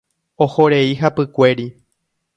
[0.45, 1.67] Ohorei hapykuéri.